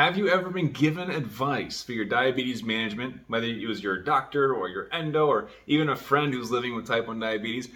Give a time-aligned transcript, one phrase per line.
[0.00, 4.54] Have you ever been given advice for your diabetes management, whether it was your doctor
[4.54, 7.68] or your endo or even a friend who's living with type 1 diabetes,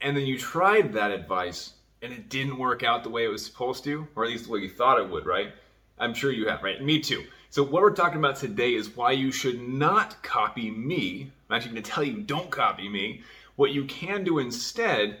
[0.00, 3.44] and then you tried that advice and it didn't work out the way it was
[3.44, 5.52] supposed to, or at least the way you thought it would, right?
[5.98, 6.82] I'm sure you have, right?
[6.82, 7.24] Me too.
[7.50, 11.30] So, what we're talking about today is why you should not copy me.
[11.50, 13.20] I'm actually going to tell you don't copy me.
[13.56, 15.18] What you can do instead,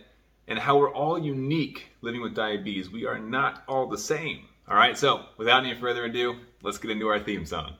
[0.48, 2.90] and how we're all unique living with diabetes.
[2.90, 4.46] We are not all the same.
[4.68, 7.74] All right, so without any further ado, let's get into our theme song.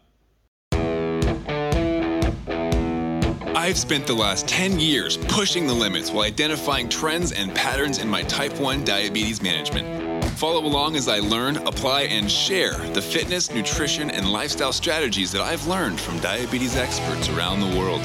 [3.57, 8.09] I've spent the last 10 years pushing the limits while identifying trends and patterns in
[8.09, 10.25] my type 1 diabetes management.
[10.39, 15.41] Follow along as I learn, apply, and share the fitness, nutrition, and lifestyle strategies that
[15.41, 18.03] I've learned from diabetes experts around the world.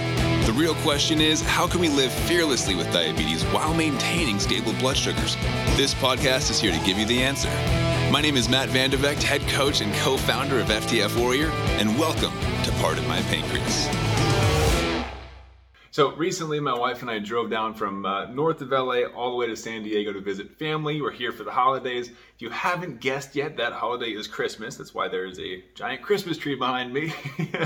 [0.47, 4.97] The real question is how can we live fearlessly with diabetes while maintaining stable blood
[4.97, 5.35] sugars?
[5.77, 7.49] This podcast is here to give you the answer.
[8.11, 11.47] My name is Matt Vande Vegte, head coach and co founder of FTF Warrior,
[11.79, 12.33] and welcome
[12.65, 13.87] to Part of My Pancreas.
[15.93, 19.35] So recently, my wife and I drove down from uh, north of LA all the
[19.35, 21.01] way to San Diego to visit family.
[21.01, 22.07] We're here for the holidays.
[22.07, 24.77] If you haven't guessed yet, that holiday is Christmas.
[24.77, 27.13] That's why there is a giant Christmas tree behind me.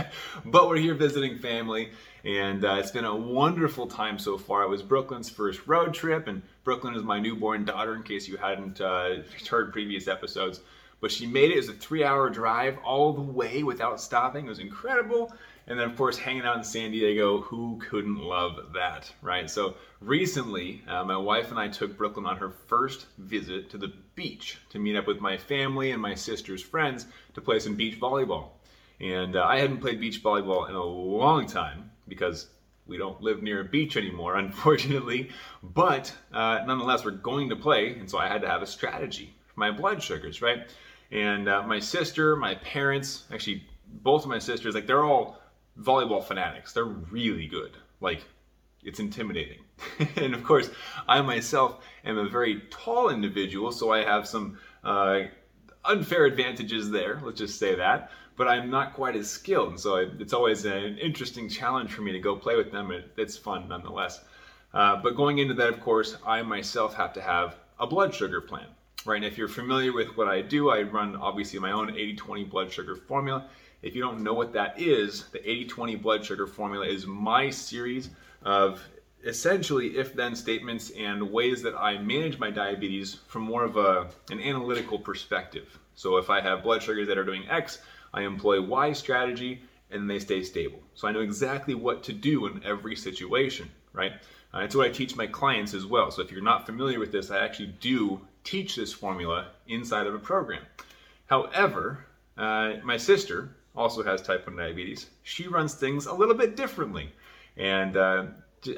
[0.46, 1.92] but we're here visiting family,
[2.23, 4.64] and uh, it's been a wonderful time so far.
[4.64, 8.38] It was Brooklyn's first road trip, and Brooklyn is my newborn daughter, in case you
[8.38, 10.62] hadn't uh, heard previous episodes.
[11.00, 11.58] But she made it.
[11.58, 14.48] Was a three hour drive all the way without stopping.
[14.48, 15.31] It was incredible.
[15.68, 19.50] And then, of course, hanging out in San Diego, who couldn't love that, right?
[19.50, 23.92] So, recently, uh, my wife and I took Brooklyn on her first visit to the
[24.14, 28.00] beach to meet up with my family and my sister's friends to play some beach
[28.00, 28.50] volleyball.
[29.00, 32.48] And uh, I hadn't played beach volleyball in a long time because
[32.86, 35.30] we don't live near a beach anymore, unfortunately.
[35.64, 39.36] But uh, nonetheless, we're going to play, and so I had to have a strategy
[39.48, 40.70] for my blood sugars, right?
[41.12, 45.40] And uh, my sister, my parents, actually both of my sisters, like they're all
[45.80, 46.73] volleyball fanatics.
[46.73, 47.72] They're really good.
[48.02, 48.23] Like
[48.84, 49.59] it's intimidating.
[50.16, 50.70] and of course,
[51.08, 55.22] I myself am a very tall individual, so I have some uh,
[55.84, 57.19] unfair advantages there.
[57.24, 59.69] Let's just say that but I'm not quite as skilled.
[59.69, 62.92] And so it's always an interesting challenge for me to go play with them.
[63.18, 64.22] It's fun nonetheless.
[64.74, 68.42] Uh, but going into that, of course, I myself have to have a blood sugar
[68.42, 68.68] plan,
[69.06, 69.16] right?
[69.16, 72.44] And if you're familiar with what I do, I run obviously my own 80 20
[72.46, 73.50] blood sugar formula.
[73.85, 77.51] If you don't know what that is, the 80 20 blood sugar formula is my
[77.51, 78.09] series
[78.41, 78.81] of
[79.23, 84.07] essentially if then statements and ways that I manage my diabetes from more of a,
[84.31, 85.78] an analytical perspective.
[85.94, 87.78] So if I have blood sugars that are doing X,
[88.12, 90.79] I employ Y strategy and they stay stable.
[90.95, 94.13] So I know exactly what to do in every situation, right?
[94.51, 96.09] Uh, it's what I teach my clients as well.
[96.09, 100.16] So if you're not familiar with this, I actually do teach this formula inside of
[100.16, 100.63] a program.
[101.28, 102.03] However,
[102.35, 105.08] uh, my sister also has type 1 diabetes.
[105.24, 107.12] She runs things a little bit differently.
[107.58, 108.25] And uh,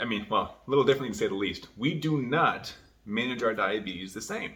[0.02, 1.68] I mean, well, a little differently to say the least.
[1.78, 2.74] We do not
[3.06, 4.54] manage our diabetes the same.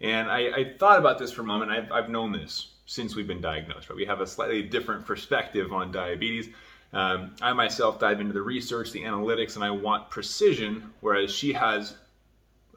[0.00, 1.70] And I, I thought about this for a moment.
[1.70, 3.96] I've, I've known this since we've been diagnosed, right?
[3.96, 6.48] We have a slightly different perspective on diabetes.
[6.92, 11.52] Um, I myself dive into the research, the analytics, and I want precision, whereas she
[11.52, 11.96] has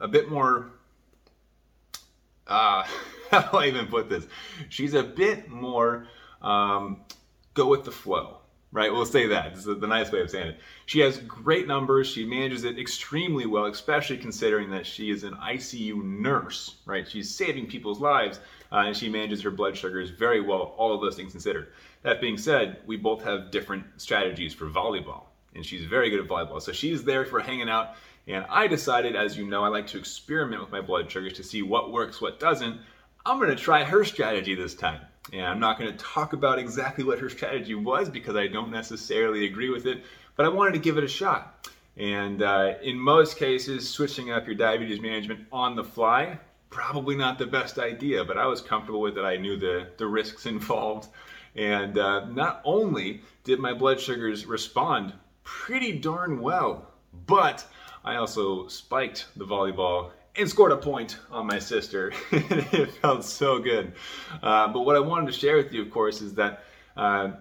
[0.00, 0.70] a bit more.
[2.46, 2.84] Uh,
[3.30, 4.26] how do I even put this?
[4.68, 6.06] She's a bit more
[6.44, 7.02] um,
[7.54, 8.38] go with the flow,
[8.72, 8.92] right?
[8.92, 9.54] We'll say that.
[9.54, 10.60] This is the nice way of saying it.
[10.86, 12.06] She has great numbers.
[12.06, 17.08] She manages it extremely well, especially considering that she is an ICU nurse, right?
[17.08, 18.40] She's saving people's lives
[18.74, 21.68] uh, and she manages her blood sugars very well, all of those things considered.
[22.02, 26.26] That being said, we both have different strategies for volleyball, and she's very good at
[26.26, 26.60] volleyball.
[26.60, 27.94] So she's there for hanging out,
[28.26, 31.44] and I decided, as you know, I like to experiment with my blood sugars to
[31.44, 32.80] see what works, what doesn't.
[33.24, 35.00] I'm going to try her strategy this time.
[35.32, 38.70] And I'm not going to talk about exactly what her strategy was because I don't
[38.70, 40.04] necessarily agree with it,
[40.36, 41.68] but I wanted to give it a shot.
[41.96, 46.38] And uh, in most cases, switching up your diabetes management on the fly
[46.74, 49.22] probably not the best idea, but I was comfortable with it.
[49.22, 51.08] I knew the, the risks involved.
[51.54, 55.12] And uh, not only did my blood sugars respond
[55.44, 56.90] pretty darn well,
[57.26, 57.64] but
[58.04, 62.12] I also spiked the volleyball and scored a point on my sister.
[62.32, 63.92] it felt so good.
[64.42, 66.64] Uh, but what I wanted to share with you, of course, is that
[66.96, 67.32] uh,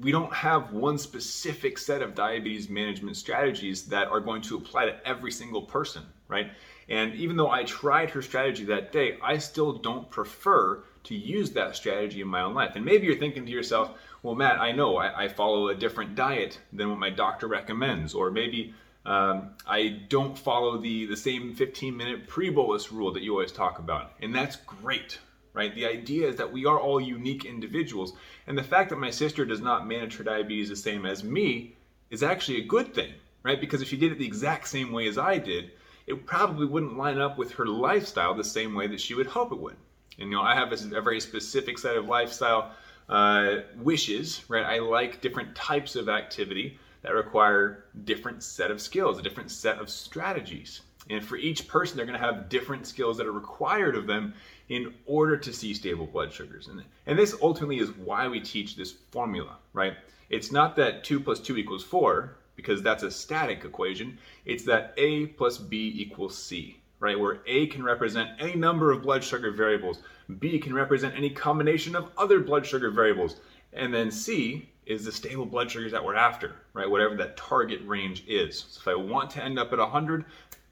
[0.00, 4.86] we don't have one specific set of diabetes management strategies that are going to apply
[4.86, 6.50] to every single person, right?
[6.88, 11.50] And even though I tried her strategy that day, I still don't prefer to use
[11.52, 12.72] that strategy in my own life.
[12.76, 16.14] And maybe you're thinking to yourself, well, Matt, I know I, I follow a different
[16.14, 21.54] diet than what my doctor recommends, or maybe um, I don't follow the, the same
[21.54, 24.12] 15 minute pre bolus rule that you always talk about.
[24.20, 25.18] And that's great,
[25.54, 25.74] right?
[25.74, 28.12] The idea is that we are all unique individuals.
[28.46, 31.74] And the fact that my sister does not manage her diabetes the same as me
[32.10, 33.12] is actually a good thing,
[33.42, 33.60] right?
[33.60, 35.72] Because if she did it the exact same way as I did,
[36.06, 39.52] it probably wouldn't line up with her lifestyle the same way that she would hope
[39.52, 39.76] it would.
[40.18, 42.72] And you know, I have a, a very specific set of lifestyle
[43.08, 44.64] uh, wishes, right?
[44.64, 49.78] I like different types of activity that require different set of skills, a different set
[49.78, 50.80] of strategies.
[51.10, 54.34] And for each person, they're going to have different skills that are required of them
[54.68, 56.68] in order to see stable blood sugars.
[56.68, 59.94] And, and this ultimately is why we teach this formula, right?
[60.30, 64.18] It's not that 2 plus 2 equals 4, because that's a static equation.
[64.44, 67.18] It's that A plus B equals C, right?
[67.18, 69.98] Where A can represent any number of blood sugar variables,
[70.38, 73.36] B can represent any combination of other blood sugar variables,
[73.72, 76.90] and then C is the stable blood sugars that we're after, right?
[76.90, 78.64] Whatever that target range is.
[78.68, 80.24] So if I want to end up at 100,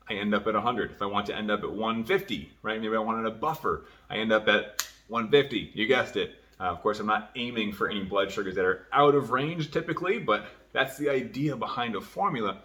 [0.08, 0.90] I end up at 100.
[0.90, 2.80] If I want to end up at 150, right?
[2.80, 5.72] Maybe I wanted a buffer, I end up at 150.
[5.74, 6.34] You guessed it.
[6.60, 9.70] Uh, of course, I'm not aiming for any blood sugars that are out of range
[9.70, 12.58] typically, but that's the idea behind a formula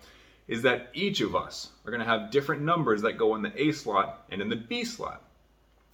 [0.47, 3.61] is that each of us are going to have different numbers that go in the
[3.61, 5.23] A slot and in the B slot.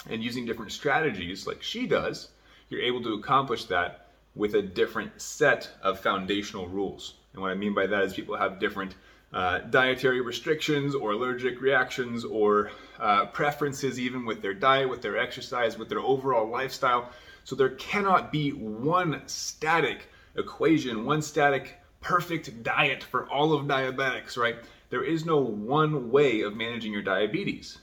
[0.10, 2.30] And using different strategies like she does,
[2.70, 7.16] you're able to accomplish that with a different set of foundational rules.
[7.34, 8.96] And what I mean by that is people have different
[9.34, 15.18] uh, dietary restrictions or allergic reactions or uh, preferences, even with their diet, with their
[15.18, 17.10] exercise, with their overall lifestyle.
[17.44, 24.38] So there cannot be one static equation, one static perfect diet for all of diabetics,
[24.38, 24.58] right?
[24.90, 27.78] There is no one way of managing your diabetes.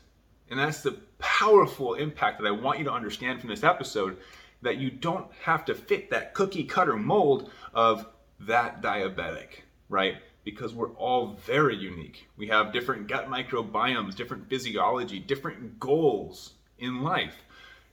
[0.50, 4.18] And that's the powerful impact that I want you to understand from this episode
[4.62, 8.06] that you don't have to fit that cookie cutter mold of
[8.40, 10.16] that diabetic, right?
[10.44, 12.28] Because we're all very unique.
[12.36, 17.34] We have different gut microbiomes, different physiology, different goals in life.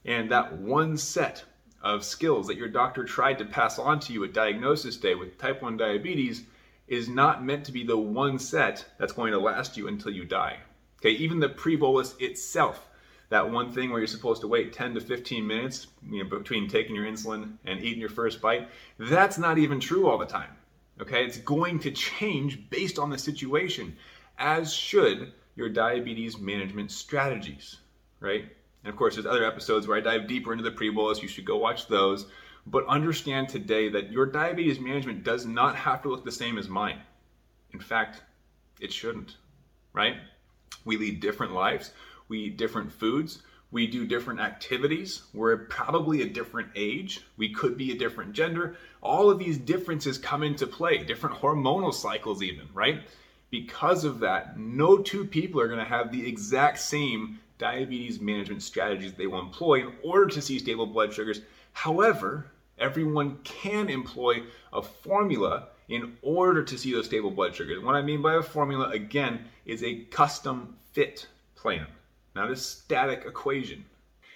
[0.05, 1.43] And that one set
[1.81, 5.37] of skills that your doctor tried to pass on to you at diagnosis day with
[5.37, 6.43] type 1 diabetes
[6.87, 10.25] is not meant to be the one set that's going to last you until you
[10.25, 10.57] die.
[10.99, 12.87] Okay, even the pre-bolus itself,
[13.29, 16.67] that one thing where you're supposed to wait 10 to 15 minutes you know, between
[16.67, 20.51] taking your insulin and eating your first bite, that's not even true all the time.
[21.01, 23.95] Okay, it's going to change based on the situation,
[24.37, 27.77] as should your diabetes management strategies,
[28.19, 28.45] right?
[28.83, 31.21] And of course, there's other episodes where I dive deeper into the pre bolus.
[31.21, 32.27] You should go watch those.
[32.67, 36.67] But understand today that your diabetes management does not have to look the same as
[36.67, 36.99] mine.
[37.73, 38.23] In fact,
[38.79, 39.37] it shouldn't,
[39.93, 40.15] right?
[40.83, 41.91] We lead different lives,
[42.27, 43.41] we eat different foods,
[43.71, 45.23] we do different activities.
[45.33, 47.25] We're probably a different age.
[47.35, 48.77] We could be a different gender.
[49.01, 53.01] All of these differences come into play, different hormonal cycles, even, right?
[53.49, 58.63] Because of that, no two people are going to have the exact same diabetes management
[58.63, 61.41] strategies they will employ in order to see stable blood sugars.
[61.73, 64.43] However, everyone can employ
[64.73, 67.83] a formula in order to see those stable blood sugars.
[67.83, 71.87] What I mean by a formula, again, is a custom fit plan,
[72.35, 73.85] not a static equation.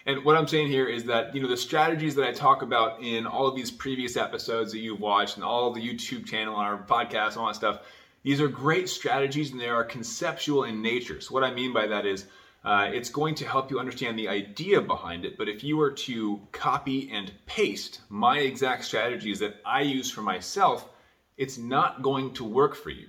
[0.06, 3.04] And what I'm saying here is that, you know, the strategies that I talk about
[3.04, 6.66] in all of these previous episodes that you've watched and all the YouTube channel and
[6.66, 7.82] our podcast and all that stuff,
[8.24, 11.22] these are great strategies and they are conceptual in nature.
[11.22, 12.26] So what I mean by that is
[12.64, 15.38] uh, it's going to help you understand the idea behind it.
[15.38, 20.22] But if you were to copy and paste my exact strategies that I use for
[20.22, 20.90] myself,
[21.38, 23.08] it's not going to work for you,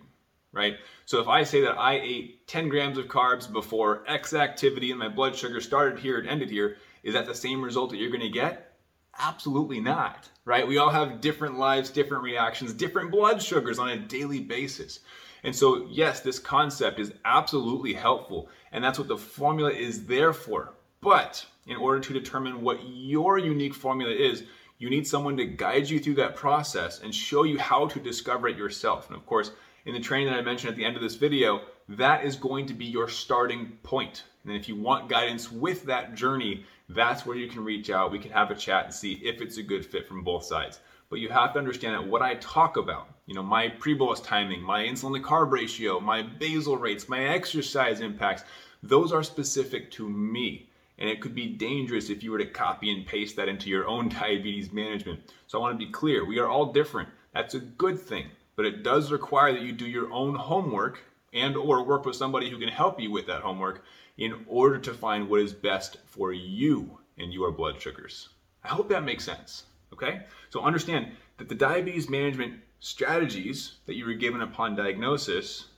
[0.53, 0.77] right?
[1.07, 4.99] So if I say that I ate 10 grams of carbs before X activity and
[4.99, 8.11] my blood sugar started here and ended here, is that the same result that you're
[8.11, 8.75] going to get?
[9.19, 10.67] Absolutely not, right?
[10.67, 15.01] We all have different lives, different reactions, different blood sugars on a daily basis.
[15.43, 20.33] And so, yes, this concept is absolutely helpful, and that's what the formula is there
[20.33, 20.75] for.
[21.01, 24.45] But in order to determine what your unique formula is,
[24.79, 28.49] you need someone to guide you through that process and show you how to discover
[28.49, 29.09] it yourself.
[29.09, 29.53] And of course,
[29.87, 32.67] in the training that I mentioned at the end of this video, that is going
[32.67, 34.25] to be your starting point.
[34.45, 38.13] And if you want guidance with that journey, that's where you can reach out.
[38.13, 40.81] We can have a chat and see if it's a good fit from both sides.
[41.09, 44.63] But you have to understand that what I talk about, you know, my pre-bolus timing,
[44.63, 48.45] my insulin to carb ratio, my basal rates, my exercise impacts,
[48.83, 50.69] those are specific to me.
[50.99, 53.89] And it could be dangerous if you were to copy and paste that into your
[53.89, 55.21] own diabetes management.
[55.49, 57.09] So I want to be clear, we are all different.
[57.35, 58.27] That's a good thing,
[58.61, 61.01] but it does require that you do your own homework
[61.33, 63.83] and or work with somebody who can help you with that homework
[64.19, 68.29] in order to find what is best for you and your blood sugars.
[68.63, 69.65] I hope that makes sense.
[69.95, 70.25] Okay?
[70.51, 71.07] So understand
[71.39, 75.69] that the diabetes management strategies that you were given upon diagnosis,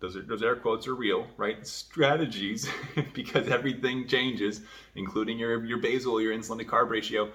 [0.00, 1.64] those, are, those air quotes are real, right?
[1.66, 2.68] Strategies,
[3.14, 4.62] because everything changes,
[4.96, 7.30] including your, your basal, your insulin to carb ratio.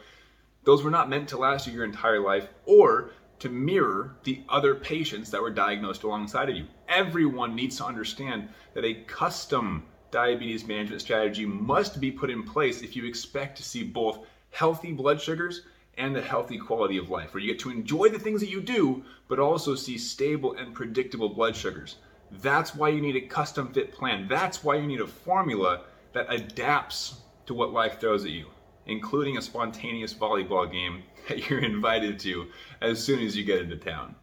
[0.66, 4.75] Those were not meant to last you your entire life or to mirror the other
[4.75, 6.65] patients that were diagnosed alongside of you.
[6.88, 12.82] Everyone needs to understand that a custom diabetes management strategy must be put in place
[12.82, 15.63] if you expect to see both healthy blood sugars
[15.98, 18.62] and a healthy quality of life, where you get to enjoy the things that you
[18.62, 21.98] do, but also see stable and predictable blood sugars.
[22.41, 24.27] That's why you need a custom fit plan.
[24.27, 25.82] That's why you need a formula
[26.13, 27.15] that adapts
[27.48, 28.48] to what life throws at you,
[28.88, 32.48] including a spontaneous volleyball game that you're invited to
[32.82, 34.15] as soon as you get into town,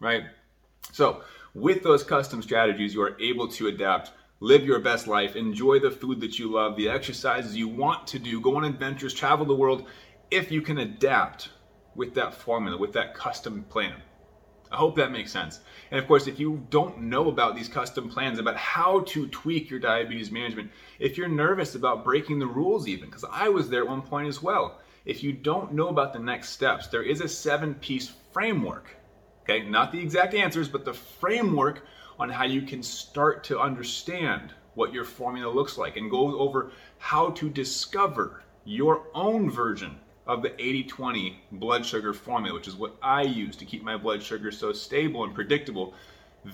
[0.00, 0.24] right?
[0.92, 1.22] So,
[1.54, 5.90] with those custom strategies, you are able to adapt, live your best life, enjoy the
[5.90, 9.54] food that you love, the exercises you want to do, go on adventures, travel the
[9.54, 9.86] world,
[10.30, 11.50] if you can adapt
[11.94, 14.00] with that formula, with that custom plan.
[14.72, 15.60] I hope that makes sense.
[15.90, 19.68] And of course, if you don't know about these custom plans, about how to tweak
[19.68, 23.82] your diabetes management, if you're nervous about breaking the rules, even, because I was there
[23.82, 27.20] at one point as well, if you don't know about the next steps, there is
[27.20, 28.96] a seven piece framework.
[29.42, 31.84] Okay, not the exact answers, but the framework
[32.18, 36.70] on how you can start to understand what your formula looks like and go over
[36.98, 42.76] how to discover your own version of the 80 20 blood sugar formula, which is
[42.76, 45.94] what I use to keep my blood sugar so stable and predictable.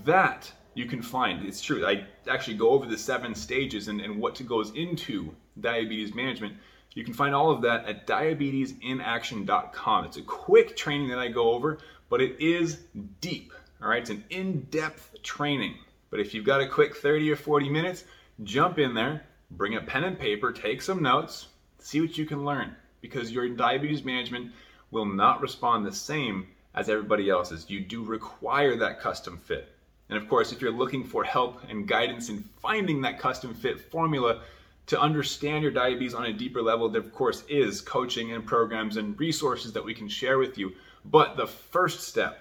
[0.05, 1.45] That you can find.
[1.45, 1.85] It's true.
[1.87, 6.55] I actually go over the seven stages and, and what goes into diabetes management.
[6.95, 10.05] You can find all of that at diabetesinaction.com.
[10.05, 12.81] It's a quick training that I go over, but it is
[13.21, 13.53] deep.
[13.83, 15.75] All right, it's an in depth training.
[16.11, 18.05] But if you've got a quick 30 or 40 minutes,
[18.43, 21.49] jump in there, bring a pen and paper, take some notes,
[21.79, 24.53] see what you can learn because your diabetes management
[24.91, 27.69] will not respond the same as everybody else's.
[27.69, 29.69] You do require that custom fit.
[30.09, 33.81] And of course, if you're looking for help and guidance in finding that custom fit
[33.81, 34.41] formula
[34.87, 38.97] to understand your diabetes on a deeper level, there of course is coaching and programs
[38.97, 40.73] and resources that we can share with you.
[41.05, 42.41] But the first step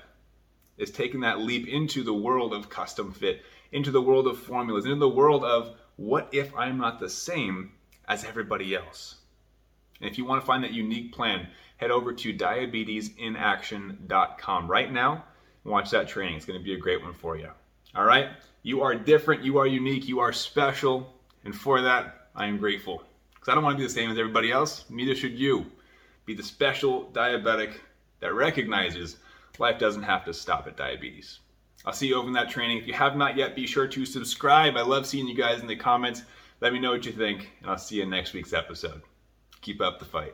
[0.78, 4.86] is taking that leap into the world of custom fit, into the world of formulas,
[4.86, 7.72] into the world of what if I'm not the same
[8.08, 9.16] as everybody else?
[10.02, 15.24] And if you want to find that unique plan, head over to diabetesinaction.com right now
[15.68, 16.36] watch that training.
[16.36, 17.50] It's going to be a great one for you.
[17.96, 18.30] All right?
[18.64, 21.14] You are different, you are unique, you are special,
[21.44, 23.04] and for that, I am grateful.
[23.34, 25.66] Because I don't want to be the same as everybody else, neither should you.
[26.26, 27.76] Be the special diabetic
[28.20, 29.18] that recognizes
[29.60, 31.40] life doesn't have to stop at diabetes.
[31.86, 32.80] I'll see you over in that training.
[32.80, 34.76] If you have not yet, be sure to subscribe.
[34.76, 36.24] I love seeing you guys in the comments.
[36.60, 39.02] Let me know what you think, and I'll see you in next week's episode.
[39.68, 40.34] Keep up the fight.